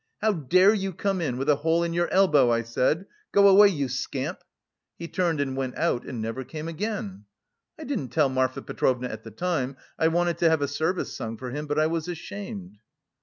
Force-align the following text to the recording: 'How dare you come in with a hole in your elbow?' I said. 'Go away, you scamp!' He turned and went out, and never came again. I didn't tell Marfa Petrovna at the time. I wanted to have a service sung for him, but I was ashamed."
'How 0.19 0.33
dare 0.33 0.73
you 0.73 0.93
come 0.93 1.21
in 1.21 1.37
with 1.37 1.47
a 1.47 1.57
hole 1.57 1.83
in 1.83 1.93
your 1.93 2.09
elbow?' 2.09 2.49
I 2.49 2.63
said. 2.63 3.05
'Go 3.31 3.47
away, 3.47 3.67
you 3.67 3.87
scamp!' 3.87 4.43
He 4.97 5.07
turned 5.07 5.39
and 5.39 5.55
went 5.55 5.77
out, 5.77 6.07
and 6.07 6.19
never 6.19 6.43
came 6.43 6.67
again. 6.67 7.25
I 7.77 7.83
didn't 7.83 8.09
tell 8.09 8.27
Marfa 8.27 8.63
Petrovna 8.63 9.09
at 9.09 9.23
the 9.23 9.29
time. 9.29 9.77
I 9.99 10.07
wanted 10.07 10.39
to 10.39 10.49
have 10.49 10.63
a 10.63 10.67
service 10.67 11.15
sung 11.15 11.37
for 11.37 11.51
him, 11.51 11.67
but 11.67 11.77
I 11.77 11.85
was 11.85 12.07
ashamed." 12.07 12.79